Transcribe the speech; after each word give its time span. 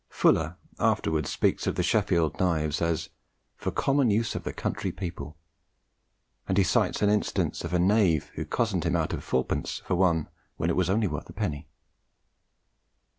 Fuller 0.09 0.57
afterwards 0.79 1.29
speaks 1.29 1.67
of 1.67 1.75
the 1.75 1.83
Sheffield 1.83 2.39
knives 2.39 2.81
as 2.81 3.09
"for 3.55 3.69
common 3.69 4.09
use 4.09 4.33
of 4.33 4.41
the 4.43 4.51
country 4.51 4.91
people," 4.91 5.37
and 6.47 6.57
he 6.57 6.63
cites 6.63 7.03
an 7.03 7.09
instance 7.11 7.63
of 7.63 7.71
a 7.71 7.77
knave 7.77 8.31
who 8.33 8.43
cozened 8.43 8.83
him 8.83 8.95
out 8.95 9.13
of 9.13 9.23
fourpence 9.23 9.83
for 9.85 9.93
one 9.93 10.27
when 10.57 10.71
it 10.71 10.75
was 10.75 10.89
only 10.89 11.05
worth 11.05 11.29
a 11.29 11.33
penny. 11.33 11.67